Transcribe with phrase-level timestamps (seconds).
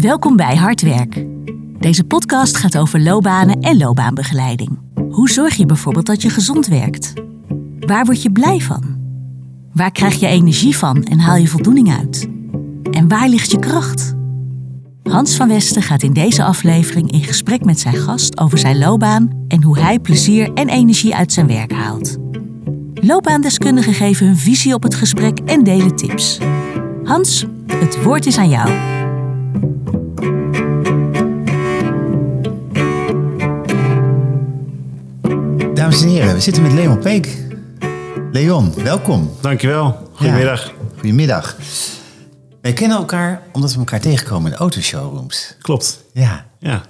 [0.00, 1.24] Welkom bij Hardwerk.
[1.78, 4.78] Deze podcast gaat over loopbanen en loopbaanbegeleiding.
[5.10, 7.12] Hoe zorg je bijvoorbeeld dat je gezond werkt?
[7.78, 8.82] Waar word je blij van?
[9.72, 12.28] Waar krijg je energie van en haal je voldoening uit?
[12.90, 14.14] En waar ligt je kracht?
[15.02, 19.30] Hans van Westen gaat in deze aflevering in gesprek met zijn gast over zijn loopbaan
[19.48, 22.16] en hoe hij plezier en energie uit zijn werk haalt.
[22.94, 26.38] Loopbaandeskundigen geven hun visie op het gesprek en delen tips.
[27.04, 28.97] Hans, het woord is aan jou.
[35.88, 37.36] Dames en heren, we zitten met Leon Peek.
[38.32, 39.30] Leon, welkom.
[39.40, 40.10] Dankjewel.
[40.14, 40.72] Goedemiddag.
[40.94, 41.56] Goedemiddag.
[42.60, 45.54] Wij kennen elkaar omdat we elkaar tegenkomen in autoshowrooms.
[45.60, 46.04] Klopt.
[46.12, 46.82] Ja, Ja.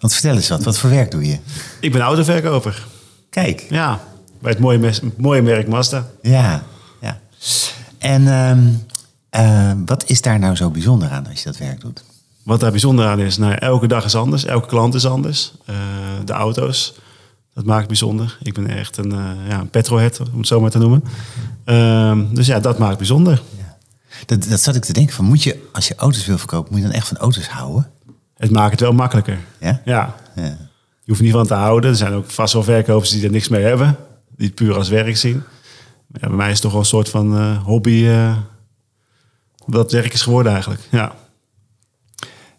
[0.00, 0.62] want vertel eens wat.
[0.62, 1.38] Wat voor werk doe je?
[1.80, 2.86] Ik ben autoverkoper.
[3.30, 3.66] Kijk.
[3.70, 4.00] Ja.
[4.40, 6.06] Bij het mooie, mes- mooie merk Mazda.
[6.22, 6.62] Ja,
[7.00, 7.18] ja.
[7.98, 8.66] En ehm,
[9.30, 12.04] eh, wat is daar nou zo bijzonder aan als je dat werk doet?
[12.42, 14.44] Wat daar bijzonder aan is, nou, elke dag is anders.
[14.44, 15.52] Elke klant is anders.
[15.64, 15.74] Eh,
[16.24, 16.94] de auto's,
[17.56, 18.38] dat maakt bijzonder.
[18.42, 21.04] Ik ben echt een, eh ja, een om het zo maar te noemen.
[21.64, 23.42] Ehm, dus ja, dat maakt het bijzonder.
[24.26, 26.80] Dat, dat zat ik te denken van, moet je, als je auto's wil verkopen, moet
[26.80, 27.90] je dan echt van auto's houden?
[28.36, 29.38] Het maakt het wel makkelijker.
[29.60, 29.80] Ja?
[29.84, 30.14] Ja.
[30.34, 30.42] Ja.
[31.02, 31.90] Je hoeft niet van te houden.
[31.90, 33.96] Er zijn ook vast wel verkopers die er niks mee hebben.
[34.36, 35.42] Die het puur als werk zien.
[36.12, 38.06] Ja, bij mij is het toch wel een soort van eh, hobby.
[38.06, 38.36] eh
[39.66, 40.80] dat werk is geworden eigenlijk.
[40.90, 41.14] Ja.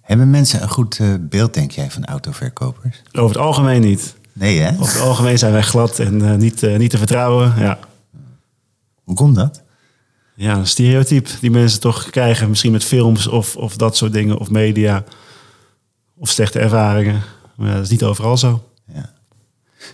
[0.02, 3.02] Hebben mensen een goed beeld, denk jij, van autoverkopers?
[3.12, 4.16] Over het algemeen niet.
[4.38, 4.72] Nee, hè?
[4.72, 7.54] Over het algemeen zijn wij glad en eh, niet, eh, niet te vertrouwen.
[7.58, 7.80] Ja.
[9.04, 9.62] Hoe komt dat?
[10.38, 12.50] ja, een stereotype die mensen toch krijgen.
[12.50, 14.38] Misschien met films of, of dat soort dingen.
[14.38, 15.04] Of media.
[16.18, 17.22] Of slechte ervaringen.
[17.56, 18.64] Maar ja, dat is niet overal zo.
[18.94, 19.10] Ja.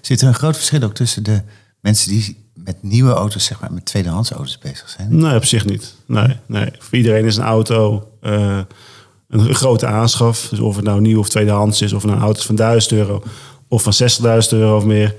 [0.02, 1.42] Zit er een groot verschil ook tussen de
[1.80, 5.18] mensen die met nieuwe auto's, zeg maar, met tweedehands auto's bezig zijn?
[5.18, 5.96] Nee, op zich niet.
[6.06, 6.72] Nee, nee.
[6.80, 8.60] Voor iedereen is een auto eh,
[9.30, 10.48] een grote aanschaf.
[10.50, 13.24] Dus of het nou nieuw of tweedehands is, of nou een auto van 1000 euro
[13.74, 15.10] of van 60.000 euro of meer.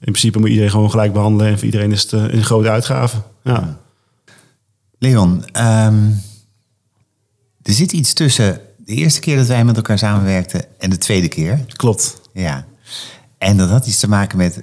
[0.00, 1.46] In principe moet iedereen gewoon gelijk behandelen.
[1.46, 3.16] En voor iedereen is het eh, een grote uitgave.
[3.42, 3.78] Ja.
[4.98, 6.10] Leon, ehm,
[7.62, 11.28] er zit iets tussen de eerste keer dat wij met elkaar samenwerkten en de tweede
[11.28, 11.64] keer.
[11.76, 12.20] Klopt.
[12.32, 12.66] Ja.
[13.38, 14.62] En dat had iets te maken met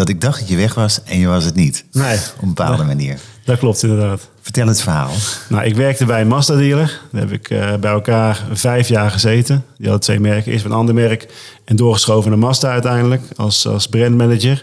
[0.00, 1.84] dat ik dacht dat je weg was en je was het niet.
[1.92, 2.16] Nee.
[2.16, 3.18] Op een bepaalde manier.
[3.44, 4.28] Dat klopt inderdaad.
[4.40, 5.10] Vertel het verhaal.
[5.48, 7.00] Nou, ik werkte bij een Mazda-dealer.
[7.12, 9.64] Daar heb ik eh, bij elkaar vijf jaar gezeten.
[9.76, 10.52] Die hadden twee merken.
[10.52, 11.26] Eerst een ander merk
[11.64, 13.22] en doorgeschoven naar Mazda uiteindelijk.
[13.36, 14.62] Als, als brandmanager.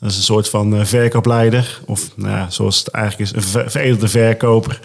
[0.00, 1.80] Dat is een soort van eh, verkoopleider.
[1.84, 4.80] Of nou ja, zoals het eigenlijk is, een ver- veredelde verkoper.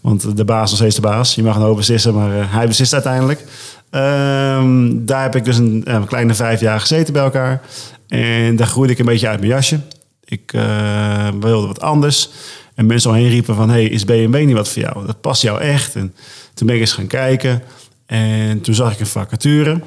[0.00, 1.34] Want de baas is nog steeds de baas.
[1.34, 3.44] Je mag een hoop beslissen, maar eh, hij beslist uiteindelijk.
[3.90, 7.60] Ehm, daar heb ik dus een, een kleine vijf jaar gezeten bij elkaar.
[8.08, 9.80] En daar groeide ik een beetje uit mijn jasje.
[10.24, 12.30] Ik eh, wilde wat anders.
[12.74, 13.70] En mensen omheen riepen van...
[13.70, 15.06] hey, is BMW niet wat voor jou?
[15.06, 15.94] Dat past jou echt.
[15.94, 16.14] En
[16.54, 17.62] toen ben ik eens gaan kijken.
[18.06, 19.80] En toen zag ik een vacature.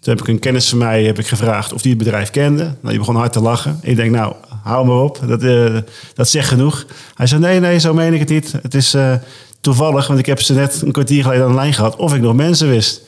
[0.00, 2.62] Toen heb ik een kennis van mij heb ik gevraagd of die het bedrijf kende.
[2.62, 3.78] Nou, die begon hard te lachen.
[3.82, 5.20] Ik denk, nou, hou me op.
[5.26, 5.76] Dat, eh,
[6.14, 6.86] dat zegt genoeg.
[7.14, 8.52] Hij zei, nee, nee, zo meen ik het niet.
[8.62, 9.14] Het is eh,
[9.60, 11.96] toevallig, want ik heb ze net een kwartier geleden aan de lijn gehad...
[11.96, 13.02] of ik nog mensen wist.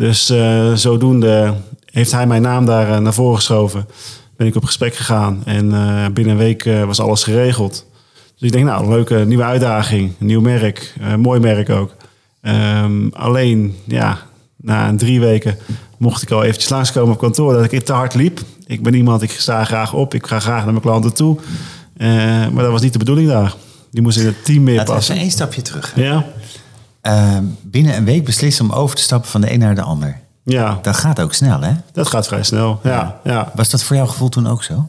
[0.00, 3.86] Dus eh, zodoende heeft hij mijn naam daar eh, naar voren geschoven.
[4.36, 7.86] Ben ik op gesprek gegaan en eh, binnen een week was alles geregeld.
[8.32, 11.94] Dus ik denk, nou, een leuke nieuwe uitdaging, een nieuw merk, mooi merk ook.
[12.40, 14.18] Ehm, alleen, ja,
[14.56, 15.58] na een drie weken
[15.98, 18.40] mocht ik al eventjes langskomen op kantoor dat ik te hard liep.
[18.66, 21.38] Ik ben iemand, ik sta graag op, ik ga graag naar mijn klanten toe.
[22.52, 23.54] Maar dat was niet de bedoeling daar.
[23.90, 25.14] Die moest in het team meer Laten we passen.
[25.14, 25.92] even één stapje terug.
[25.96, 26.26] Ja,
[27.00, 30.20] Ehm, binnen een week beslissen om over te stappen van de een naar de ander.
[30.42, 31.72] ja, Dat gaat ook snel, hè?
[31.92, 32.80] dat gaat vrij snel.
[32.82, 33.52] Ja, ja.
[33.54, 34.88] Was dat voor jouw gevoel toen ook zo?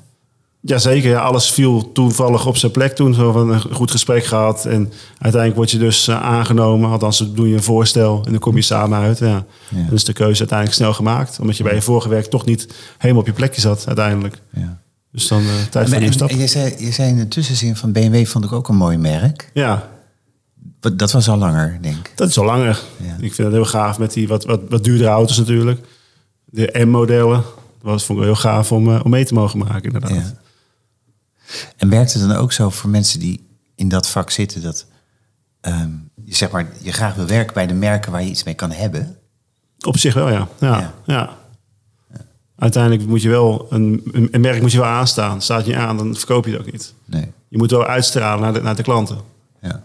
[0.63, 3.13] Jazeker, ja, alles viel toevallig op zijn plek toen.
[3.13, 4.65] Zo van een goed gesprek gehad.
[4.65, 6.89] En uiteindelijk word je dus eh, aangenomen.
[6.89, 9.17] Althans, dan doe je een voorstel en dan kom je samen uit.
[9.17, 9.27] Ja.
[9.27, 9.83] Ja.
[9.85, 11.39] Dan is de keuze uiteindelijk snel gemaakt.
[11.39, 12.67] Omdat je bij je vorige werk toch niet
[12.97, 14.41] helemaal op je plekje zat uiteindelijk.
[14.53, 14.79] Ja.
[15.11, 16.29] Dus dan eh, tijd voor een stap.
[16.29, 18.97] en je, zei, je zei in de tussenzin van BMW vond ik ook een mooi
[18.97, 19.49] merk.
[19.53, 19.89] Ja,
[20.81, 22.11] Dat was al langer, denk ik.
[22.15, 22.81] dat is al langer.
[22.97, 23.13] Ja.
[23.19, 25.87] Ik vind het heel gaaf met die wat, wat, wat duurdere auto's natuurlijk.
[26.45, 27.43] De M-modellen.
[27.81, 30.11] Dat vond ik heel gaaf om, eh, om mee te mogen maken inderdaad.
[30.11, 30.33] Ja.
[31.77, 34.61] En werkt het dan ook zo voor mensen die in dat vak zitten...
[34.61, 34.85] dat
[35.61, 35.89] ehm,
[36.25, 38.71] je, zeg maar, je graag wil werken bij de merken waar je iets mee kan
[38.71, 39.17] hebben?
[39.85, 40.47] Op zich wel, ja.
[40.59, 40.93] Ja, Ja.
[41.05, 41.39] ja.
[42.57, 45.41] Uiteindelijk moet je wel een, een, een merk moet je wel aanstaan.
[45.41, 46.93] Staat je aan, dan verkoop je het ook niet.
[47.05, 47.31] Nee.
[47.47, 49.17] Je moet wel uitstralen naar de, naar de klanten.
[49.61, 49.83] Ja.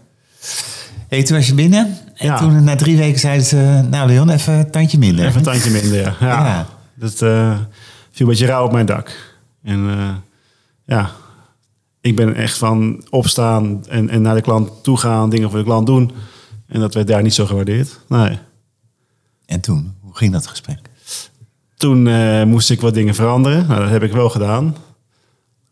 [1.07, 2.37] Hey, toen was je binnen en Ja.
[2.37, 3.85] toen na drie weken zeiden ze...
[3.89, 5.25] Nou Leon, even een tandje minder.
[5.25, 5.97] Even een tandje minder.
[5.97, 6.15] Ja.
[6.27, 6.45] Ja.
[6.45, 6.67] Ja.
[6.95, 7.57] Dat eh,
[8.11, 9.35] viel een beetje rauw op mijn dak.
[9.63, 10.09] En eh,
[10.85, 11.11] ja,
[12.01, 15.65] ik ben echt van opstaan en, en naar de klant toe gaan, dingen voor de
[15.65, 16.11] klant doen.
[16.67, 17.99] En dat werd daar niet zo gewaardeerd.
[18.07, 18.39] Nee.
[19.45, 20.79] En toen, hoe ging dat gesprek?
[21.75, 23.67] Toen eh, moest ik wat dingen veranderen.
[23.67, 24.75] Nou, dat heb ik wel gedaan.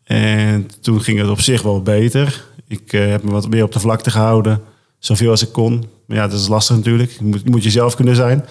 [0.04, 2.44] En toen ging het op zich wel beter.
[2.66, 4.60] Ik heb me wat meer op de vlakte gehouden.
[4.98, 5.84] Zoveel als ik kon.
[6.06, 7.10] Maar ja, dat is lastig natuurlijk.
[7.10, 8.44] Je moet, je moet jezelf kunnen zijn.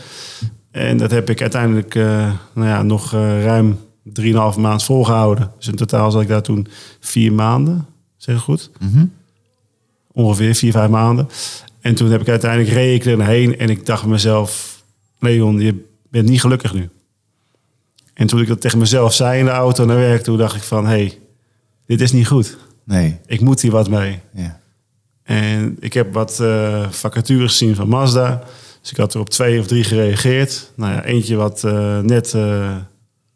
[0.71, 3.79] En dat heb ik uiteindelijk eh, nou ja, nog eh, ruim
[4.19, 5.51] 3,5 maand volgehouden.
[5.57, 6.67] Dus in totaal zat ik daar toen
[6.99, 7.85] vier maanden.
[8.17, 8.71] Zeg ik goed?
[10.11, 11.27] Ongeveer vier, vijf maanden.
[11.81, 14.73] En toen heb ik uiteindelijk reed ik er heen en ik dacht mezelf...
[15.19, 16.89] Leon, je bent niet gelukkig nu.
[18.13, 20.61] En toen ik dat tegen mezelf zei in de auto naar werk, toen dacht ik
[20.61, 20.83] van...
[20.85, 21.19] hé, hey,
[21.85, 22.57] dit is niet goed.
[22.83, 24.19] Nee, Ik moet hier wat mee.
[24.33, 24.59] ja.
[25.25, 28.43] En ik heb wat eh, vacatures gezien van Mazda.
[28.81, 30.71] Dus ik had er op twee of drie gereageerd.
[30.75, 32.75] Nou ja, eentje wat eh, net eh,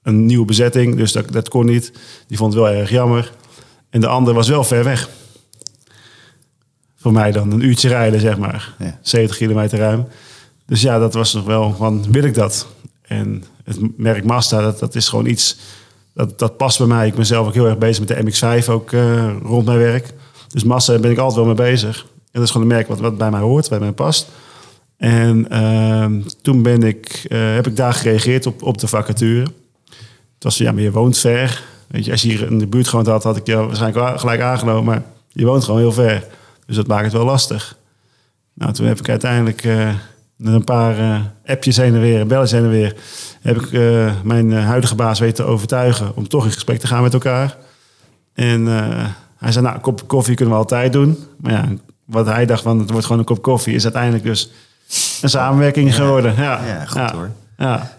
[0.04, 1.92] een nieuwe bezetting, dus dat, dat kon niet.
[2.28, 3.32] Die vond het wel erg jammer.
[3.90, 5.10] En de andere was wel ver weg.
[6.96, 8.76] Voor mij dan een uurtje rijden, zeg maar.
[8.80, 9.00] Ja.
[9.02, 10.08] 70 kilometer ruim.
[10.66, 12.68] Dus ja, dat was nog wel van, wil ik dat?
[13.02, 15.58] En het merk Mazda, dat, dat is gewoon iets...
[16.14, 17.08] Dat, dat past bij mij.
[17.08, 18.92] Ik ben zelf ook heel erg bezig met de MX-5 ook
[19.44, 20.14] rond mijn werk.
[20.50, 22.02] Dus Mazda ben ik altijd wel mee bezig.
[22.02, 24.28] En dat is gewoon een merk wat, wat bij mij hoort, bij mij past.
[24.98, 29.48] En ehm, toen ben ik, eh, heb ik daar gereageerd op, op de vacature.
[30.34, 31.64] Het was ja, maar je woont ver.
[31.88, 34.42] Weet je, als je hier in de buurt gewoond had, had ik je waarschijnlijk gelijk
[34.42, 34.84] aangenomen.
[34.84, 36.28] Maar je woont gewoon heel ver.
[36.66, 37.78] Dus dat maakt het wel lastig.
[38.54, 39.90] Nou, toen heb ik uiteindelijk eh,
[40.36, 42.96] met een paar eh, appjes heen en weer, belletjes heen en weer,
[43.42, 43.72] heb ik
[44.24, 47.58] mijn huidige baas weten te overtuigen om toch in gesprek te gaan met elkaar.
[48.34, 48.68] En
[49.40, 51.24] hij zei, nou, een kop koffie kunnen we altijd doen.
[51.38, 51.66] Maar ja,
[52.06, 54.50] wat hij dacht van, het wordt gewoon een kop koffie, is uiteindelijk dus
[55.22, 56.36] een samenwerking geworden.
[56.36, 57.30] Ja, Ja, goed hoor.
[57.58, 57.98] Ja,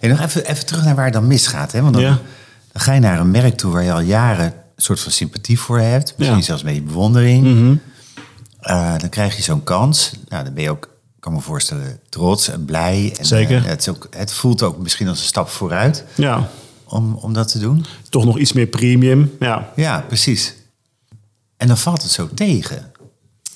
[0.00, 1.72] En nog even, even terug naar waar het dan misgaat.
[1.72, 1.80] Hè?
[1.82, 2.18] Want dan, Ja.
[2.72, 5.58] dan ga je naar een merk toe waar je al jaren een soort van sympathie
[5.58, 6.14] voor hebt.
[6.16, 6.36] Misschien.
[6.38, 6.46] Mhm.
[6.46, 7.78] zelfs een beetje bewondering.
[8.60, 10.12] Eh, dan krijg je zo'n kans.
[10.28, 10.88] Nou, dan ben je ook,
[11.20, 13.14] kan me voorstellen, trots en blij.
[13.18, 13.56] En, Zeker.
[13.56, 16.48] eh, het, is ook, het voelt ook misschien als een stap vooruit ja,
[16.92, 17.84] om, om dat te doen.
[18.08, 19.32] toch nog iets meer premium.
[19.40, 20.54] Ja, Ja, precies.
[21.56, 22.92] En dan valt het zo tegen.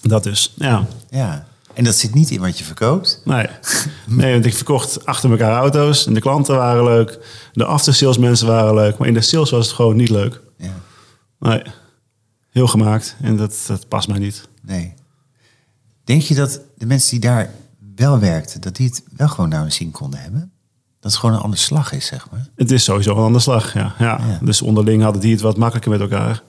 [0.03, 0.55] dat dus.
[0.57, 0.87] Ja.
[1.11, 1.47] Ja.
[1.75, 3.21] En dat zit niet in wat je verkoopt.
[3.25, 3.47] Nee.
[4.07, 6.07] nee, want ik verkocht achter elkaar auto's.
[6.07, 7.19] En de klanten waren leuk.
[7.53, 8.99] De after-sales mensen waren leuk.
[8.99, 10.41] Maar in de sales was het gewoon niet leuk.
[10.59, 10.75] Ja.
[11.39, 11.63] Nee.
[12.51, 13.17] Heel gemaakt.
[13.23, 14.49] En dat, dat past mij niet.
[14.63, 14.95] Nee.
[16.05, 17.51] Denk je dat de mensen die daar
[17.97, 20.53] wel werkten, dat die het wel gewoon naar hun zin konden hebben?
[21.07, 22.47] Dat het gewoon een ander slag is, zeg maar.
[22.57, 23.95] Het is sowieso een andere slag, ja.
[23.99, 24.21] ja.
[24.29, 24.39] Ja.
[24.43, 26.43] Dus onderling hadden die het wat makkelijker met elkaar.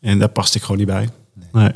[0.00, 1.08] En daar paste ik gewoon niet bij.
[1.52, 1.72] Nee.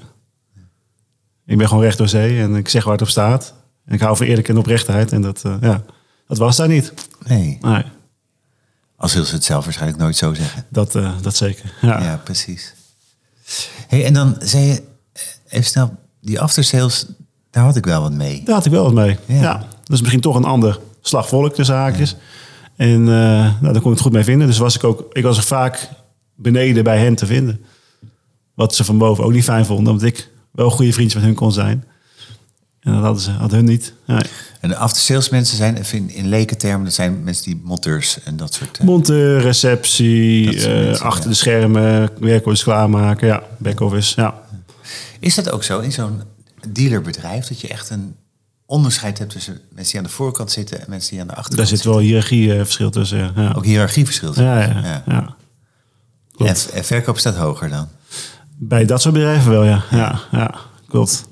[1.47, 3.55] Ik ben gewoon recht door zee en ik zeg waar het op staat.
[3.85, 5.13] En ik hou van eerlijk en oprechtheid.
[5.13, 5.83] En dat, eh, ja,
[6.27, 6.93] dat was daar niet.
[7.27, 7.59] Nee.
[7.61, 7.85] Nee,
[8.97, 10.65] Als wil ze het zelf waarschijnlijk nooit zo zeggen.
[10.69, 11.73] dat, eh, dat zeker.
[11.81, 12.03] Ja.
[12.03, 12.75] Ja, precies.
[13.89, 14.83] Hey, en dan zei je,
[15.13, 17.07] eh, even snel, die aftersales,
[17.51, 18.43] daar had ik wel wat mee.
[18.45, 19.19] Daar had ik wel wat mee.
[19.27, 19.41] Ja.
[19.41, 19.59] Ja.
[19.59, 22.17] Dat is misschien toch een ander slag volk tussen haakjes.
[22.77, 24.47] En eh, nou, daar kon ik het goed mee vinden.
[24.47, 25.89] Dus was ik ook, ik was er vaak
[26.35, 27.65] beneden bij hen te vinden.
[28.55, 31.35] Wat ze van boven ook niet fijn vonden, omdat ik wel goede vriendjes met hun
[31.35, 31.85] kon zijn.
[32.81, 33.93] En dat hadden ze, hadden hun niet.
[34.07, 34.21] Nee.
[34.61, 38.55] En de aftersales mensen zijn, in, in lekentermen, dat zijn mensen die monteurs en dat
[38.55, 38.79] soort...
[38.79, 41.29] eh, Monteur, receptie, eh, achter ja.
[41.29, 43.27] de schermen, werkwoords klaarmaken.
[43.27, 44.43] Ja, back-office, ja.
[45.19, 46.23] Is dat ook zo in zo'n
[46.69, 48.15] dealerbedrijf, dat je echt een
[48.71, 51.57] onderscheid hebt tussen mensen die aan de voorkant zitten en mensen die aan de achterkant
[51.57, 53.33] Daar zit wel hiërarchieverschil tussen.
[53.37, 53.53] Ja.
[53.57, 54.33] Ook hiërarchieverschil.
[54.33, 55.37] zit ja, ja, Ja.
[56.47, 57.89] En, verkoop staat hoger dan.
[58.57, 59.85] Bij dat soort bedrijven wel, ja.
[59.91, 60.55] Ja, ja
[60.89, 61.25] klopt.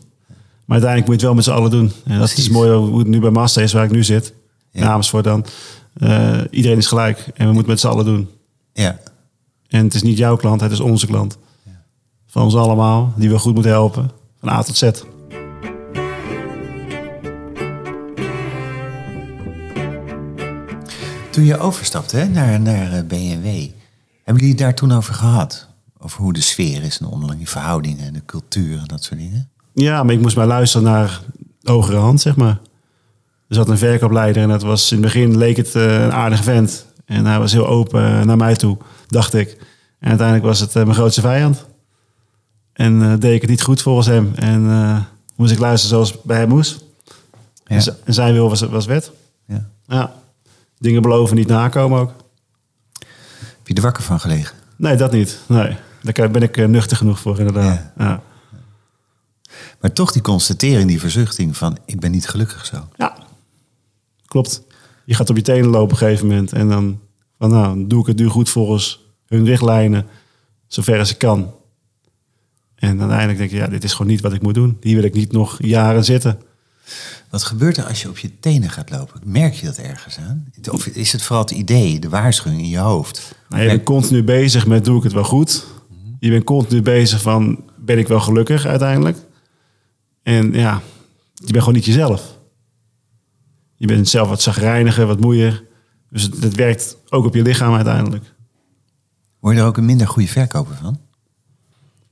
[0.65, 1.93] Maar uiteindelijk moet je het wel met z'n allen doen.
[2.05, 4.33] En dat is mooi hoe het nu bij Master is, waar ik nu zit.
[4.73, 5.47] Namens voor dan.
[5.95, 7.31] Eh, iedereen is gelijk.
[7.35, 8.29] En we moeten met z'n allen doen.
[8.73, 8.99] Ja,
[9.69, 11.39] En het is niet jouw klant, het is onze klant.
[12.27, 14.11] Van ons allemaal, die we goed moeten helpen.
[14.41, 14.91] Van A tot Z.
[21.39, 23.45] Toen je overstapte hè, naar, naar eh, BMW,
[24.25, 25.69] hebben jullie het daar toen over gehad?
[25.99, 29.21] Over hoe de sfeer is en de onderlinge verhoudingen en de cultuur en dat soort
[29.21, 29.49] dingen?
[29.73, 31.21] Ja, maar ik moest maar luisteren naar
[31.63, 32.59] hogere hand, zeg maar.
[33.49, 36.43] Er zat een verkoopleider en dat was in het begin leek het eh, een aardige
[36.43, 36.87] vent.
[37.05, 38.77] En hij was heel open eh, naar mij toe,
[39.07, 39.57] dacht ik.
[39.99, 41.67] En uiteindelijk was het mijn grootste vijand.
[42.73, 44.33] En deed ik het niet goed volgens hem.
[44.35, 44.63] En
[45.37, 46.85] moest ik luisteren zoals bij hem moest.
[47.65, 47.83] Ja.
[48.05, 49.11] En zijn wil was, was wet.
[49.47, 49.69] Ja.
[49.87, 50.17] Ja.
[50.79, 52.13] Dingen beloven, niet nakomen ook.
[53.39, 54.57] Heb je er wakker van gelegen?
[54.77, 55.41] Nee, dat niet.
[55.47, 55.77] Nee.
[56.03, 57.93] Daar ben ik eh, nuchter genoeg voor, inderdaad.
[57.97, 58.05] Ja.
[58.05, 58.23] Ja.
[59.81, 62.89] Maar toch die constatering, die verzuchting van ik ben niet gelukkig zo.
[62.97, 63.17] Ja,
[64.27, 64.63] klopt.
[65.05, 66.53] Je gaat op je tenen lopen op een gegeven moment.
[66.53, 67.01] En dan
[67.39, 70.07] van, nou, dan doe ik het nu goed volgens hun richtlijnen.
[70.67, 71.55] Zover als ik kan.
[72.75, 74.77] En uiteindelijk denk je, ja, dit is gewoon niet wat ik moet doen.
[74.81, 76.41] Hier wil ik niet nog jaren zitten.
[77.31, 79.21] Wat gebeurt er als je op je tenen gaat lopen?
[79.25, 80.53] Merk je dat ergens aan?
[80.71, 83.35] Of is het vooral het idee, de waarschuwing in je hoofd?
[83.49, 85.65] Nou, je bent continu bezig met doe ik het wel goed?
[86.21, 89.19] Je bent continu bezig van ben ik wel gelukkig uiteindelijk?
[90.23, 90.83] En ja,
[91.35, 92.39] je bent gewoon niet jezelf.
[93.75, 95.65] Je bent zelf wat zagrijniger, wat moeier.
[96.11, 98.25] Dus het, het werkt ook op je lichaam uiteindelijk.
[99.41, 101.01] Word je er ook een minder goede verkoper van?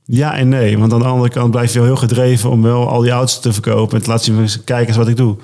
[0.09, 2.89] Ja en nee, want aan de andere kant blijf je wel heel gedreven om wel
[2.89, 3.97] al die auto's te verkopen.
[3.97, 5.37] En te laten zien, kijk eens wat ik doe.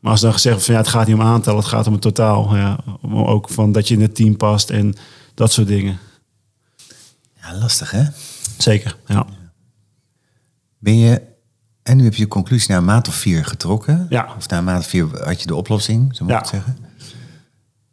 [0.00, 1.92] Maar als dan gezegd wordt van ja, het gaat niet om aantallen, het gaat om
[1.92, 2.56] het totaal.
[2.56, 4.94] Ja, om ook van dat je in het team past en
[5.34, 5.98] dat soort dingen.
[7.40, 8.02] Ja, lastig hè?
[8.58, 9.26] Zeker, ja.
[10.78, 11.22] Ben je,
[11.82, 14.06] en nu heb je de conclusie na een maand of vier getrokken.
[14.08, 14.34] Ja.
[14.38, 16.38] Of na een maand of vier had je de oplossing, zo moet ik Ja.
[16.38, 16.76] het zeggen.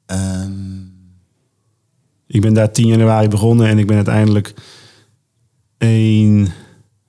[0.06, 0.88] Ehm,
[2.28, 4.54] Ik ben daar 10 januari begonnen en ik ben uiteindelijk
[5.80, 6.48] 1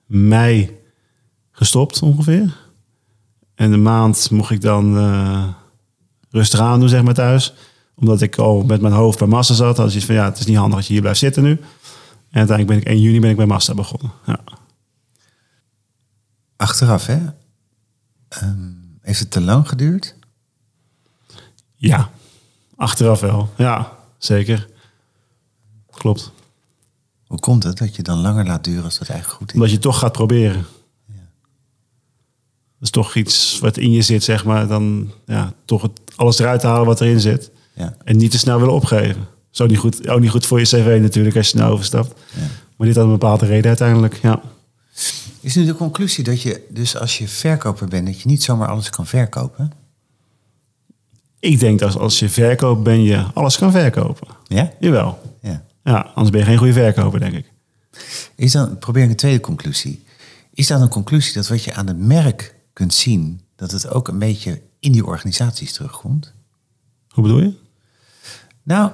[0.05, 0.79] mei
[1.51, 2.57] gestopt ongeveer.
[3.55, 5.47] En een maand mocht ik dan eh,
[6.29, 7.53] rustig aan doen, zeg maar, thuis.
[7.95, 9.79] Omdat ik al met mijn hoofd bij Massa zat.
[9.79, 11.51] Ik zoiets van, ja, het is niet handig dat je hier blijft zitten nu.
[12.29, 14.11] En uiteindelijk ben ik 1 juni ben ik bij Massa begonnen.
[14.25, 14.39] Ja.
[16.55, 17.19] achteraf hè?
[18.27, 20.15] Ehm, heeft het te lang geduurd?
[21.75, 22.09] ja,
[22.75, 23.49] achteraf wel.
[23.57, 24.67] Ja, zeker.
[25.91, 26.31] Klopt.
[27.31, 29.53] Hoe komt het dat je dan langer laat duren als dat eigenlijk goed is?
[29.53, 30.65] Omdat je toch gaat proberen.
[32.79, 34.67] Dat is toch iets wat in je zit, zeg maar.
[34.67, 37.51] Dan ja, toch het, alles eruit halen wat erin zit.
[37.73, 37.95] Ja.
[38.03, 39.27] En niet te snel willen opgeven.
[39.49, 42.19] Zo niet goed, ook niet goed voor je cv natuurlijk als je snel overstapt.
[42.33, 42.47] Ja.
[42.77, 44.41] Maar dit had een bepaalde reden uiteindelijk, ja.
[45.39, 48.67] Is nu de conclusie dat je dus als je verkoper bent, dat je niet zomaar
[48.67, 49.71] alles kan verkopen?
[51.39, 54.27] Ik denk dat als je verkoopt ben je alles kan verkopen.
[54.47, 54.71] Ja?
[54.79, 55.37] Jawel.
[55.41, 55.63] Ja.
[55.83, 57.51] Ja, anders ben je geen goede verkoper, denk ik.
[58.35, 60.03] Is dan, probeer ik een tweede conclusie.
[60.53, 64.07] Is dan een conclusie dat wat je aan het merk kunt zien, dat het ook
[64.07, 66.33] een beetje in die organisaties terugkomt?
[67.09, 67.53] Hoe bedoel je?
[68.63, 68.91] Nou,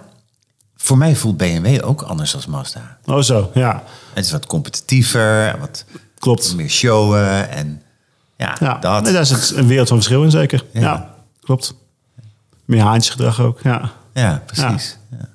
[0.75, 2.97] voor mij voelt BMW ook anders als Mazda.
[3.05, 3.83] Oh zo, ja.
[4.13, 5.85] Het is wat competitiever, wat
[6.19, 6.55] Klopt.
[6.55, 7.81] meer showen en
[8.37, 9.03] ja, Ja, dat.
[9.03, 10.65] nee, daar is het een wereld van verschil in zeker.
[10.73, 10.81] Ja.
[10.81, 11.73] Ja, klopt.
[12.65, 13.91] Meer haantjesgedrag ook, ja.
[14.13, 14.97] Ja, precies.
[15.11, 15.29] Ja.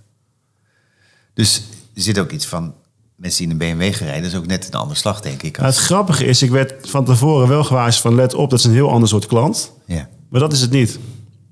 [1.35, 1.63] Dus
[1.95, 2.75] er zit ook iets van
[3.17, 5.57] mensen die in een BMW gerijden, dat is ook net een ander slag, denk ik.
[5.57, 8.65] Nou, het grappige is, ik werd van tevoren wel gewaarschuwd van let op, dat is
[8.65, 9.73] een heel ander soort klant.
[9.87, 10.09] Ja.
[10.29, 10.93] Maar dat is het niet.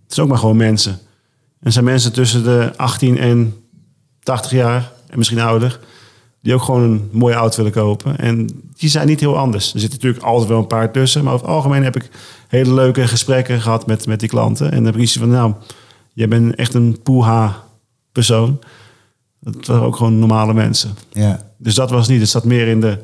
[0.02, 0.98] Het is ook maar gewoon mensen.
[1.60, 3.54] En zijn mensen tussen de 18 en
[4.22, 5.80] 80 jaar, en misschien ouder,
[6.42, 8.18] die ook gewoon een mooie auto willen kopen.
[8.18, 9.72] En die zijn niet heel anders.
[9.72, 12.10] Er zitten natuurlijk altijd wel een paar tussen, maar over het algemeen heb ik
[12.48, 14.70] hele leuke gesprekken gehad met, met die klanten.
[14.70, 15.54] En dan heb ik iets van, nou,
[16.12, 17.64] jij bent echt een poeha
[18.12, 18.58] persoon.
[19.40, 20.94] Dat waren ook gewoon normale mensen.
[21.12, 22.20] Ja, Dus dat was niet.
[22.20, 22.98] Het zat meer in de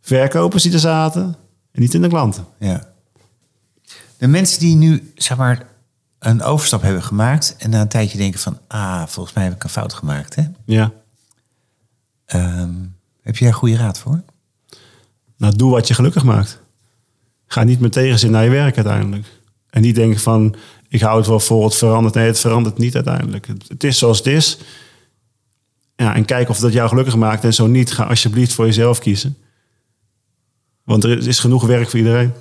[0.00, 1.36] verkopers die er zaten
[1.72, 2.46] en niet in de klanten.
[2.58, 2.86] ja.
[4.18, 5.66] De mensen die nu, zeg maar,
[6.18, 9.64] een overstap hebben gemaakt en na een tijdje denken van, ah, volgens mij heb ik
[9.64, 10.42] een fout gemaakt, hè?
[10.64, 10.92] Ja.
[12.24, 12.74] Ehm,
[13.22, 14.22] heb je daar goede raad voor?
[15.36, 16.60] Nou, doe wat je gelukkig maakt.
[17.46, 19.26] Ga niet met tegenzin naar je werk uiteindelijk.
[19.70, 20.54] En niet denken van,
[20.88, 22.14] ik hou het wel vol, het verandert.
[22.14, 23.46] Nee, het verandert niet uiteindelijk.
[23.46, 24.58] Het, het is zoals het is.
[26.00, 27.44] Ja, en kijk of dat jou gelukkig maakt.
[27.44, 29.36] En zo niet, ga alsjeblieft voor jezelf kiezen.
[30.84, 32.32] Want er is- genoeg werk voor iedereen.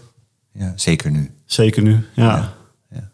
[0.51, 1.31] Ja, zeker nu.
[1.45, 2.23] Zeker nu, ja.
[2.23, 2.53] Ja,
[2.91, 3.09] ja.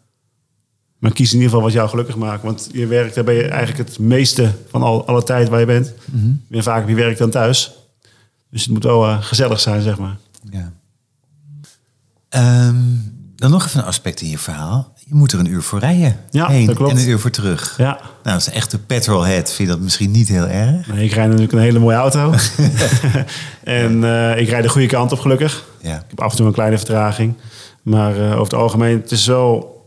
[0.98, 2.42] Maar kies in ieder geval wat jou gelukkig maakt.
[2.42, 5.66] Want je werk, daar ben je eigenlijk het meeste van al, alle tijd waar je
[5.66, 5.92] bent.
[6.12, 7.72] Je bent vaak op je werk dan thuis.
[8.50, 10.16] Dus het moet wel eh, gezellig zijn, zeg maar.
[10.50, 10.72] Ja.
[12.28, 12.76] Ehm,
[13.44, 14.92] dan nog even een aspect in je verhaal.
[15.06, 16.20] Je moet er een uur voor rijden.
[16.30, 16.92] Ja, heen dat klopt.
[16.92, 17.74] En een uur voor terug.
[17.78, 18.00] Ja.
[18.22, 20.86] Nou, als een echte petrolhead vind je dat misschien niet heel erg.
[20.86, 22.34] Nee, ik rijd natuurlijk een hele mooie auto.
[23.64, 25.64] en eh, ik rijd de goede kant op, gelukkig.
[25.80, 25.96] Ja.
[25.96, 27.34] Ik heb af en toe een kleine vertraging.
[27.82, 29.84] Maar eh, over het algemeen, het is wel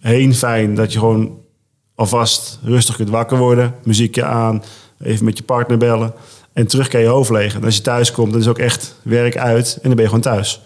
[0.00, 1.38] heen fijn dat je gewoon
[1.94, 3.74] alvast rustig kunt wakker worden.
[3.84, 4.62] Muziekje aan,
[5.00, 6.14] even met je partner bellen.
[6.52, 7.54] En terug kan je hoofd leeg.
[7.54, 9.74] En als je thuis komt, dan is ook echt werk uit.
[9.74, 10.60] En dan ben je gewoon thuis.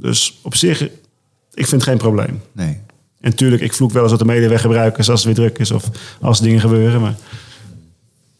[0.00, 2.42] Dus op zich, ik vind het geen probleem.
[2.52, 2.80] Nee.
[3.20, 5.90] En natuurlijk, ik vloek wel eens wat de medeweggebruikers als het weer druk is of
[6.20, 7.00] als dingen gebeuren.
[7.00, 7.16] Maar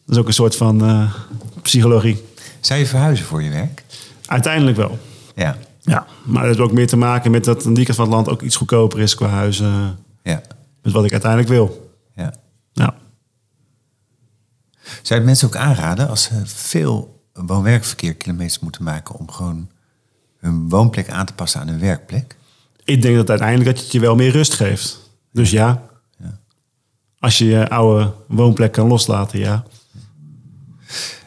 [0.05, 1.15] dat is ook een soort van eh,
[1.63, 2.25] psychologie.
[2.61, 3.85] Zou je verhuizen voor je werk?
[4.27, 4.99] Uiteindelijk wel.
[5.35, 5.57] Ja.
[5.81, 8.15] Ja, maar dat heeft ook meer te maken met dat aan die kant van het
[8.15, 9.99] land ook iets goedkoper is qua huizen.
[10.23, 10.43] Ja.
[10.83, 11.93] Met wat ik uiteindelijk wil.
[12.15, 12.35] ja.
[12.73, 12.95] Ja.
[15.03, 19.69] Zou je mensen ook aanraden als ze veel woon-werkverkeer kilometers moeten maken om gewoon
[20.39, 22.37] hun woonplek aan te passen aan hun werkplek?
[22.85, 25.11] Ik denk dat uiteindelijk dat het je wel meer rust geeft.
[25.33, 25.83] Dus ja,
[26.19, 26.39] Ja.
[27.19, 29.65] als je je oude woonplek kan loslaten, ja.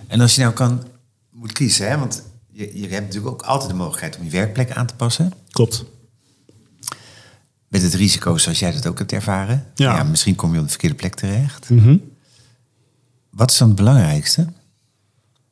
[0.08, 0.84] En als je nou kan,
[1.30, 1.98] moet kiezen, hè?
[1.98, 5.34] want je, je hebt natuurlijk ook altijd de mogelijkheid om je werkplek aan te passen.
[5.51, 5.86] Klopt.
[7.68, 9.65] Met het risico zoals jij dat ook hebt ervaren.
[9.75, 10.03] Ja.
[10.03, 11.70] misschien kom je op de verkeerde plek terecht.
[11.70, 11.98] Mhm.
[13.30, 14.48] Wat is dan het belangrijkste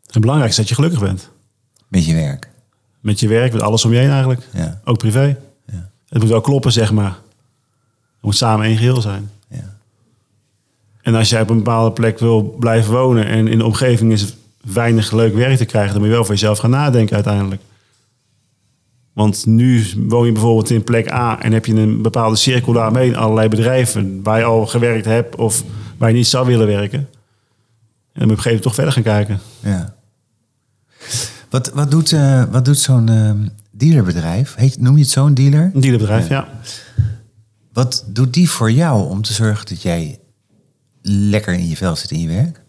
[0.05, 1.29] Het belangrijkste is dat je gelukkig bent.
[1.87, 2.49] met je werk?
[2.99, 4.47] Met je werk, met alles om je heen eigenlijk.
[4.53, 4.81] Ja.
[4.83, 5.37] Ook privé.
[5.65, 5.89] Ja.
[6.09, 7.11] Het moet wel kloppen, zeg maar.
[7.11, 9.29] Het moet samen één geheel zijn.
[9.49, 9.77] Ja.
[11.01, 14.35] En als jij op een bepaalde plek wil blijven wonen en in de omgeving is
[14.61, 17.61] weinig leuk werk te krijgen, dan moet je wel voor jezelf gaan nadenken uiteindelijk.
[19.13, 23.17] Want nu woon je bijvoorbeeld in plek A en heb je een bepaalde cirkel daarmee,
[23.17, 25.63] allerlei bedrijven waar je al gewerkt hebt of
[25.97, 26.99] waar je niet zou willen werken.
[26.99, 27.07] En
[28.13, 29.39] dan moet je op een gegeven moment toch verder gaan kijken.
[29.59, 29.97] ja.
[31.49, 33.31] Wat, wat doet, eh, wat doet zo'n eh,
[33.71, 34.55] dealerbedrijf?
[34.55, 35.71] Heet, noem je het zo'n dealer?
[35.73, 36.47] Een dealerbedrijf, ja.
[37.73, 40.19] Wat doet die voor jou om te zorgen dat jij
[41.01, 42.61] lekker in je vel zit in je werk?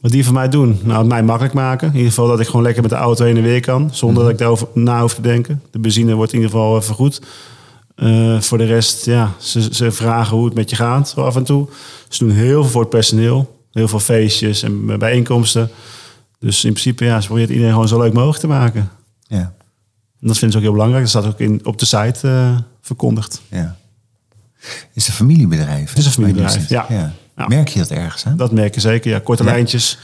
[0.00, 0.78] Wat die voor mij doen?
[0.82, 1.88] Nou, het mij makkelijk maken.
[1.88, 3.88] In ieder geval dat ik gewoon lekker met de auto heen en weer kan.
[3.92, 5.62] Zonder dat ik daarover na hoef te denken.
[5.70, 7.20] De benzine wordt in ieder geval eh, vergoed.
[7.94, 11.44] Eh, voor de rest, ja, ze, ze vragen hoe het met je gaat af en
[11.44, 11.68] toe.
[12.08, 13.60] Ze doen heel veel voor het personeel.
[13.72, 15.70] Heel veel feestjes en bijeenkomsten.
[16.42, 18.90] Dus in principe, ja, ze proberen het iedereen gewoon zo leuk mogelijk te maken.
[19.26, 19.38] Ja.
[20.20, 21.02] En dat vinden ze ook heel belangrijk.
[21.02, 23.42] Dat staat ook in, op de site eh, verkondigd.
[23.48, 23.76] ja.
[24.62, 25.88] Het is een familiebedrijf.
[25.88, 26.86] Het is een familiebedrijf, ja.
[26.88, 27.12] Ja.
[27.48, 28.24] Merk je dat ergens?
[28.36, 29.10] Dat merk je zeker.
[29.10, 29.50] Ja, korte Ja.
[29.50, 29.98] lijntjes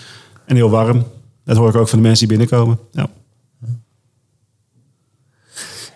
[0.47, 1.07] en heel warm.
[1.45, 2.79] Dat hoor ik ook van de mensen die binnenkomen.
[2.93, 3.09] Ja.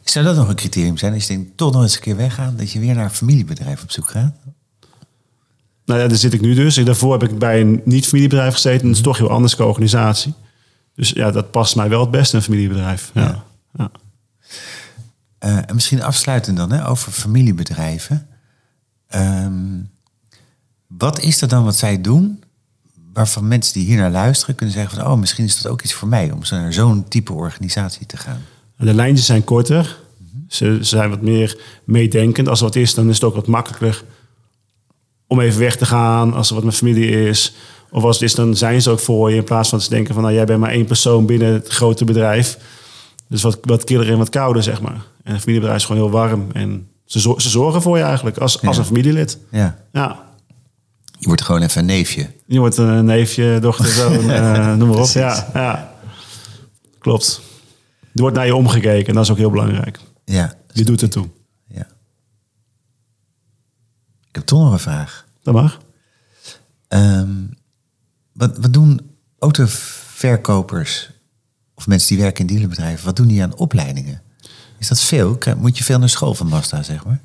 [0.05, 1.13] Zou dat nog een criterium zijn?
[1.13, 3.83] Als je denkt, toch nog eens een keer weggaan, dat je weer naar een familiebedrijf
[3.83, 4.35] op zoek gaat?
[5.93, 6.75] Nou ja, daar zit ik nu dus.
[6.75, 8.81] Daarvoor heb ik bij een niet-familiebedrijf gezeten.
[8.81, 10.35] En dat is toch heel anders qua organisatie.
[10.95, 13.11] Dus ja, dat past mij wel het beste, een familiebedrijf.
[13.15, 13.45] Ja.
[13.79, 13.91] Ja.
[15.39, 18.27] Eh, en misschien afsluitend dan hè, over familiebedrijven.
[19.09, 19.81] Ehm,
[20.87, 22.43] wat is er dan wat zij doen,
[23.13, 25.95] waarvan mensen die hier naar luisteren kunnen zeggen van, oh, misschien is dat ook iets
[25.95, 28.41] voor mij om zo naar zo'n type organisatie te gaan.
[28.77, 29.99] De lijntjes zijn korter.
[30.49, 32.49] Ze, ze zijn wat meer meedenkend.
[32.49, 34.05] Als er wat is, dan is het ook wat makkelijker
[35.33, 36.35] om even weg te gaan.
[36.35, 37.55] Als er wat met familie is.
[37.91, 39.37] Of als het is, dan zijn ze ook voor je.
[39.37, 42.05] In plaats van te denken van, nou, jij bent maar één persoon binnen het grote
[42.05, 42.59] bedrijf.
[43.29, 45.03] Dus wat, wat killer en wat kouder, zeg maar.
[45.23, 46.47] En een familiebedrijf is gewoon heel warm.
[46.53, 49.39] En ze, zo- ze zorgen voor je eigenlijk, als, als een familielid.
[49.51, 50.21] Ja, Ja,
[51.19, 52.27] je wordt gewoon even een neefje.
[52.47, 55.07] je wordt een neefje, dochter, zoon, eh, noem maar op.
[55.09, 55.93] Ja, ja,
[56.99, 57.41] klopt.
[58.15, 59.99] Er wordt naar je omgekeken en dat is ook heel belangrijk.
[60.25, 61.27] Ja, Je doet het toe.
[64.33, 65.27] Ik heb toch nog een vraag.
[65.43, 65.79] Dat mag.
[66.89, 67.31] Ehm,
[68.33, 69.01] wat, wat doen
[69.39, 71.11] autoverkopers
[71.75, 74.23] of mensen die werken in dealerbedrijven, wat doen die aan opleidingen?
[74.79, 75.39] Is dat veel?
[75.57, 77.21] Moet je veel naar school van Mazda, zeg maar?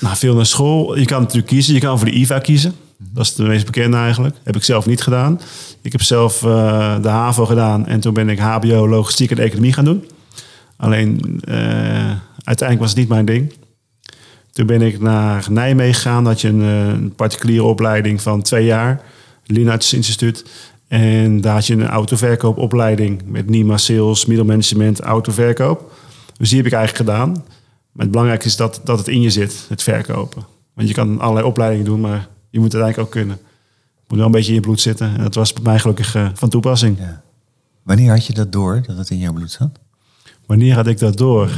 [0.00, 0.98] Nou, veel naar school.
[0.98, 1.74] Je kan natuurlijk kiezen.
[1.74, 2.74] Je kan voor de IVA kiezen.
[2.98, 4.36] Dat is de meest bekende eigenlijk.
[4.42, 5.40] Heb ik zelf niet gedaan.
[5.80, 7.86] Ik heb zelf eh, de HAVO gedaan.
[7.86, 10.04] En toen ben ik HBO, logistiek en economie gaan doen.
[10.76, 11.56] Alleen, eh,
[12.44, 13.52] uiteindelijk was het niet mijn ding.
[14.56, 16.24] Toen ben ik naar Nijmegen gegaan.
[16.24, 19.02] Dat je een, eh, een particuliere opleiding van twee jaar.
[19.44, 20.44] Linarts Instituut.
[20.88, 25.92] En daar had je een autoverkoopopleiding met NIMA Sales, middelmanagement, autoverkoop.
[26.36, 27.30] Dus die heb ik eigenlijk gedaan.
[27.92, 30.46] Maar het belangrijkste is dat, dat het in je zit, het verkopen.
[30.74, 33.36] Want je kan allerlei opleidingen doen, maar je moet het eigenlijk ook kunnen.
[33.36, 35.16] Het moet wel een beetje in je bloed zitten.
[35.16, 36.98] En dat was bij mij gelukkig eh, van toepassing.
[36.98, 37.22] Ja.
[37.82, 39.78] Wanneer had je dat door, dat het in jouw bloed zat?
[40.46, 41.50] Wanneer had ik dat door?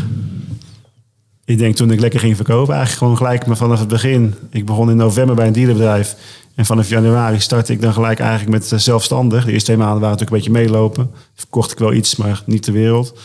[1.49, 2.75] Ik denk toen ik lekker ging verkopen.
[2.75, 4.35] Eigenlijk gewoon gelijk maar vanaf het begin.
[4.51, 6.17] Ik begon in november bij een dealerbedrijf.
[6.55, 9.45] En vanaf januari startte ik dan gelijk eigenlijk met eh, zelfstandig.
[9.45, 11.11] De eerste twee maanden waren natuurlijk een beetje meelopen.
[11.35, 13.19] Verkocht ik wel iets, maar niet de wereld.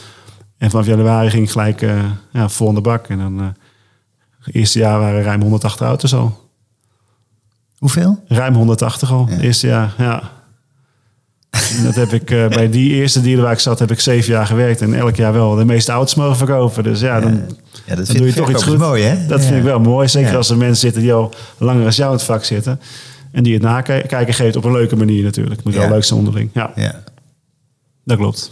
[0.58, 3.08] En vanaf januari ging ik gelijk eh, ja, vol in de bak.
[3.08, 3.46] En dan eh,
[4.40, 6.50] het eerste jaar waren ruim 180 auto's al.
[7.78, 8.24] Hoeveel?
[8.28, 9.34] Ruim 180 al, Ja.
[9.34, 10.32] het eerste jaar, ja.
[11.78, 14.34] En dat heb ik eh, bij die eerste dealer waar ik zat, heb ik zeven
[14.34, 14.82] jaar gewerkt.
[14.82, 16.84] En elk jaar wel de meeste auto's mogen verkopen.
[16.84, 17.32] Dus ja, dan,
[17.86, 18.78] Ja, dat dan doe je ik toch iets goed.
[18.78, 19.26] mooi, hè?
[19.28, 19.46] Dat Ja.
[19.46, 20.08] vind ik wel mooi.
[20.08, 20.38] Zeker Ja.
[20.38, 22.80] als er mensen zitten die al langer als jou in het vak zitten.
[23.32, 25.64] En die het nakijken geeft op een leuke manier natuurlijk.
[25.64, 25.90] Moet wel Ja.
[25.90, 26.50] leuk zijn onderling.
[26.54, 27.04] Ja, Ja.
[28.06, 28.52] dat klopt.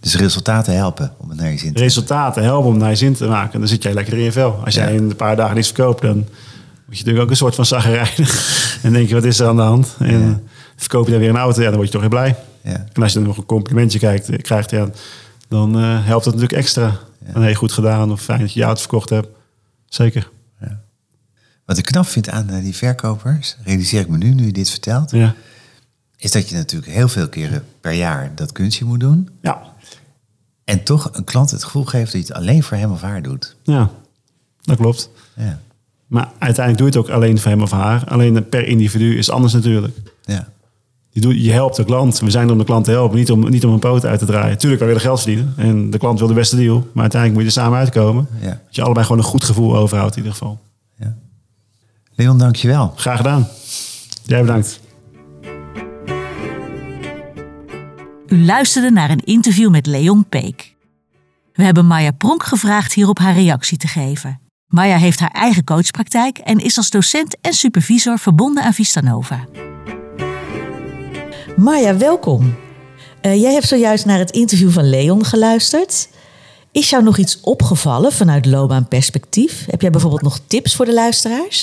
[0.00, 3.14] Dus resultaten helpen om het naar je zin te Resultaten helpen om naar je zin
[3.14, 3.58] te maken.
[3.58, 4.60] Dan zit jij lekker in je vel.
[4.64, 6.26] Als jij in een paar dagen niets verkoopt, dan moet
[6.86, 8.78] je natuurlijk ook een soort van zaggerijnig.
[8.82, 9.96] en denk je, wat is er aan de hand?
[9.98, 10.40] En Ja.
[10.80, 12.36] Verkoop je dan weer een auto, ja, dan word je toch weer blij.
[12.62, 12.86] Ja.
[12.92, 14.88] En als je dan nog een complimentje kijkt, eh, krijgt, ja,
[15.48, 16.98] dan eh, helpt het natuurlijk extra.
[17.24, 19.28] En hey, goed gedaan of fijn dat je je auto verkocht hebt.
[19.88, 20.30] Zeker.
[21.64, 24.70] Wat ik knap vind aan eh, die verkopers, realiseer ik me nu, nu je dit
[24.70, 25.34] vertelt, Ja.
[26.16, 29.28] is dat je natuurlijk heel veel keren per jaar dat kunstje moet doen.
[29.42, 29.62] Ja.
[30.64, 33.22] En toch een klant het gevoel geeft dat je het alleen voor hem of haar
[33.22, 33.56] doet.
[33.62, 33.90] ja,
[34.62, 35.10] dat klopt.
[35.36, 35.60] Ja.
[36.06, 38.04] Maar uiteindelijk doe je het ook alleen voor hem of haar.
[38.08, 39.96] Alleen per individu is anders natuurlijk.
[40.22, 40.48] Ja.
[41.10, 42.18] Je, doet, je helpt de klant.
[42.18, 44.18] We zijn er om de klant te helpen, niet om, niet om een poot uit
[44.18, 44.58] te draaien.
[44.58, 46.86] Tuurlijk, we willen geld verdienen en de klant wil de beste deal.
[46.92, 48.28] Maar uiteindelijk moet je er samen uitkomen.
[48.40, 48.48] Ja.
[48.48, 50.58] Dat je allebei gewoon een goed gevoel overhoudt in ieder geval.
[50.98, 51.16] Ja.
[52.14, 52.92] Leon, dankjewel.
[52.96, 53.48] Graag gedaan.
[54.24, 54.80] Jij bedankt.
[58.26, 60.74] U luisterde naar een interview met Leon Peek.
[61.52, 64.40] We hebben Maya Pronk gevraagd hierop haar reactie te geven.
[64.66, 69.44] Maya heeft haar eigen coachpraktijk en is als docent en supervisor verbonden aan Vistanova.
[71.56, 72.40] Maya, welkom.
[73.22, 75.92] Eh, jij hebt zojuist naar het interview van Leon geluisterd.
[76.72, 79.66] Is jou nog iets opgevallen vanuit loopbaanperspectief?
[79.70, 81.58] Heb jij bijvoorbeeld nog tips voor de luisteraars?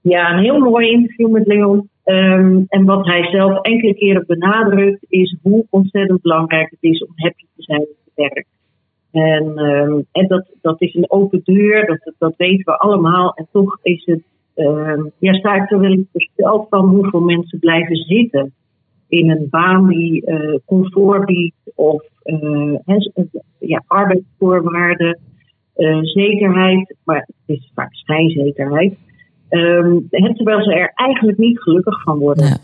[0.00, 1.88] Ja, een heel mooi interview met Leon.
[2.04, 7.12] Ehm, en wat hij zelf enkele keren benadrukt, is hoe ontzettend belangrijk het is om
[7.14, 8.46] happy te zijn op het werk.
[9.10, 13.34] En, ehm, en dat, dat is een open deur, dat, dat weten we allemaal.
[13.34, 14.22] En toch is het,
[14.54, 18.52] um, ja, sta ik er wel versteld van hoeveel mensen blijven zitten
[19.08, 22.74] in een baan die uh, comfort biedt of uh,
[23.58, 25.18] ja, arbeidsvoorwaarden,
[26.02, 28.94] zekerheid, maar het is vaak schijnzekerheid.
[29.50, 32.46] Um, terwijl ze er eigenlijk niet gelukkig van worden.
[32.46, 32.56] Ja.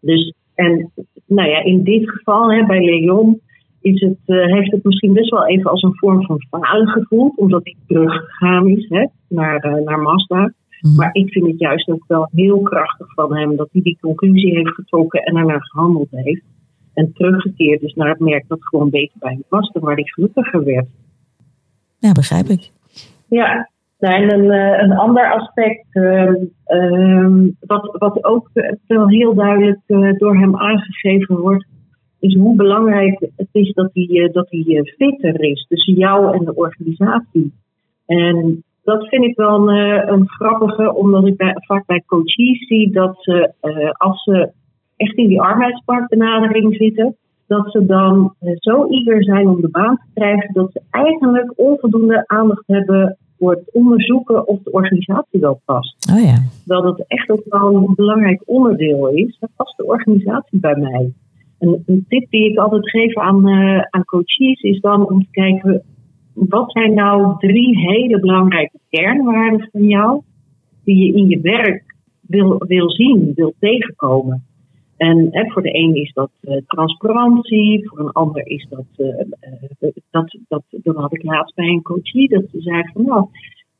[0.00, 0.92] Dus, en
[1.26, 3.40] nou ja, in dit geval hè, bij Leon
[3.80, 7.36] is het, uh, heeft het misschien best wel even als een vorm van falen gevoeld,
[7.36, 10.52] omdat hij teruggegaan is hè, naar, uh, naar Mazda.
[10.84, 10.94] Mm.
[10.94, 14.56] Maar ik vind het juist ook wel heel krachtig van hem dat hij die conclusie
[14.56, 16.44] heeft getrokken en ernaar gehandeld heeft.
[16.94, 20.64] En teruggekeerd is naar het merk dat gewoon beter bij hem paste, waar hij gelukkiger
[20.64, 20.86] werd.
[21.98, 22.70] Ja, begrijp ik.
[23.28, 24.50] Ja, en een,
[24.82, 26.32] een ander aspect, uh,
[26.66, 28.50] uh, wat, wat ook
[28.86, 31.66] wel heel duidelijk uh, door hem aangegeven wordt,
[32.18, 36.54] is hoe belangrijk het is dat hij, dat hij fitter is tussen jou en de
[36.54, 37.52] organisatie.
[38.06, 42.92] En dat vind ik wel een, een grappige, omdat ik bij, vaak bij coaches zie
[42.92, 43.52] dat ze,
[43.96, 44.52] als ze
[44.96, 47.16] echt in die arbeidsmarktbenadering zitten,
[47.46, 52.24] dat ze dan zo eager zijn om de baan te krijgen, dat ze eigenlijk onvoldoende
[52.26, 56.10] aandacht hebben voor het onderzoeken of de organisatie wel past.
[56.12, 56.36] Oh ja.
[56.64, 59.36] Dat het echt ook wel een belangrijk onderdeel is.
[59.40, 61.12] Dat past de organisatie bij mij.
[61.58, 65.30] En een tip die ik altijd geef aan, uh, aan coaches is dan om te
[65.30, 65.82] kijken,
[66.34, 70.22] wat zijn nou drie hele belangrijke kernwaarden van jou
[70.84, 74.44] die je in je werk wil, wil zien, wil tegenkomen?
[74.96, 79.20] En hè, voor de een is dat uh, transparantie, voor een ander is dat, uh,
[80.10, 83.26] dat, dat, dat had ik laatst bij een coachie, dat ze zei van nou,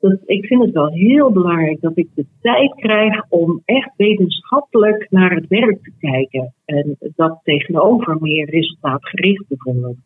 [0.00, 5.06] dat, ik vind het wel heel belangrijk dat ik de tijd krijg om echt wetenschappelijk
[5.10, 6.54] naar het werk te kijken.
[6.64, 9.96] En dat tegenover meer resultaatgericht bijvoorbeeld.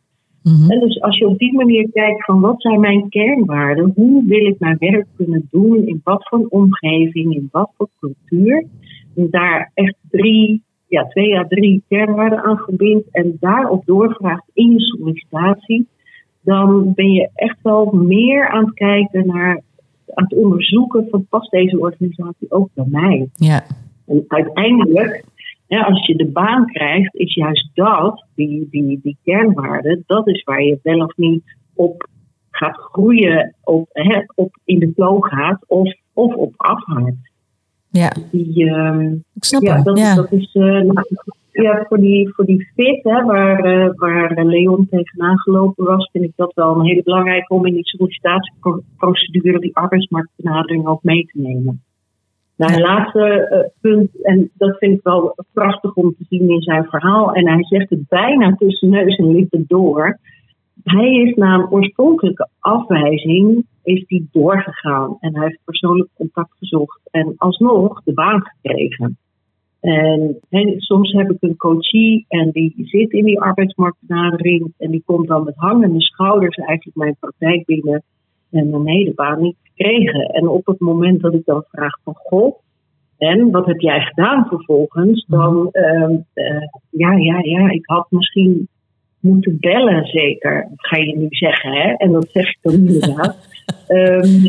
[0.48, 0.70] Mm-hmm.
[0.70, 4.46] En dus als je op die manier kijkt van wat zijn mijn kernwaarden, hoe wil
[4.46, 8.64] ik mijn werk kunnen doen, in wat voor omgeving, in wat voor cultuur,
[9.16, 14.70] en daar echt drie ja, twee à drie kernwaarden aan verbindt en daarop doorvraagt in
[14.70, 15.86] je sollicitatie,
[16.40, 19.62] dan ben je echt wel meer aan het kijken naar,
[20.14, 23.28] aan het onderzoeken van past deze organisatie ook bij mij.
[23.34, 23.64] Ja.
[24.06, 25.24] En uiteindelijk,
[25.68, 30.42] ja, als je de baan krijgt, is juist dat, die, die, die kernwaarden, dat is
[30.44, 32.08] waar je wel of niet op
[32.50, 37.32] gaat groeien, op, hè, op in de flow gaat of, of op afhaakt.
[37.90, 38.12] Ja.
[38.30, 40.14] Die, uh, ik snap ja, dat, ja.
[40.14, 40.90] dat is uh,
[41.52, 46.24] ja, voor, die, voor die fit, hè, waar, uh, waar Leon tegenaan gelopen was, vind
[46.24, 51.40] ik dat wel een hele belangrijke om in die sollicitatieprocedure die arbeidsmarktbenadering ook mee te
[51.40, 51.82] nemen.
[52.58, 56.62] Nou, het laatste uh, punt, en dat vind ik wel prachtig om te zien in
[56.62, 60.18] zijn verhaal, en hij zegt het bijna tussen neus en lippen door.
[60.82, 67.00] Hij is na een oorspronkelijke afwijzing is die doorgegaan en hij heeft persoonlijk contact gezocht
[67.10, 69.18] en alsnog de baan gekregen.
[69.80, 75.02] En he, soms heb ik een coachie en die zit in die arbeidsmarktbenadering en die
[75.06, 78.02] komt dan met hangende schouders eigenlijk mijn praktijk binnen
[78.50, 80.20] en dan nee, de baan niet gekregen.
[80.20, 82.58] En op het moment dat ik dan vraag van goh,
[83.18, 85.24] en wat heb jij gedaan vervolgens?
[85.28, 88.68] Dan, uh, uh, ja, ja, ja, ik had misschien
[89.20, 90.66] moeten bellen, zeker.
[90.68, 91.92] Dat ga je nu zeggen, hè?
[91.92, 93.36] En dat zeg ik dan inderdaad.
[93.88, 94.42] um,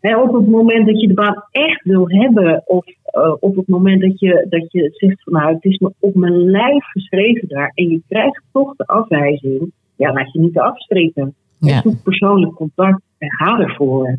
[0.00, 3.68] hè, op het moment dat je de baan echt wil hebben, of uh, op het
[3.68, 7.48] moment dat je, dat je zegt van nou, het is me op mijn lijf geschreven
[7.48, 11.34] daar, en je krijgt toch de afwijzing, ja, laat je niet afstrepen.
[11.58, 11.80] Ja.
[11.80, 14.18] Zoek persoonlijk contact en ga ervoor.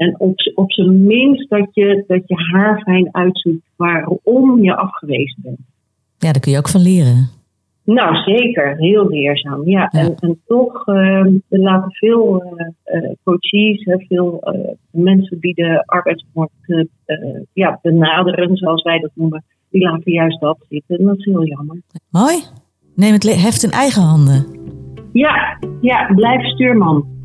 [0.00, 5.42] En op, op zijn minst dat je, dat je haar fijn uitzoekt waarom je afgewezen
[5.42, 5.58] bent.
[6.18, 7.28] Ja, daar kun je ook van leren.
[7.84, 8.76] Nou, zeker.
[8.76, 9.68] Heel leerzaam.
[9.68, 10.00] Ja, ja.
[10.00, 12.42] En, en, toch uh, laten veel
[12.84, 14.42] uh, coaches, veel
[14.90, 16.88] mensen die de arbeidsmarkt
[17.52, 20.98] ja, benaderen, zoals wij dat noemen, die laten juist dat zitten.
[20.98, 21.82] En dat is heel jammer.
[22.10, 22.42] Mooi.
[22.94, 24.46] Neem het heft in eigen handen.
[25.12, 27.18] Ja, ja, blijf stuurman.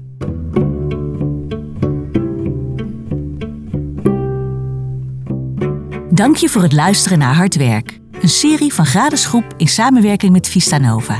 [6.15, 7.99] Dank je voor het luisteren naar Hard Werk.
[8.21, 11.17] Een serie van Gradesgroep in samenwerking met Vista Nova.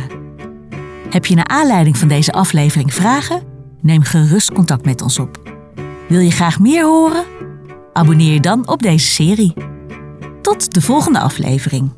[1.09, 3.43] Heb je naar aanleiding van deze aflevering vragen?
[3.81, 5.55] Neem gerust contact met ons op.
[6.07, 7.23] Wil je graag meer horen?
[7.93, 9.53] Abonneer je dan op deze serie.
[10.41, 11.91] Tot de volgende aflevering.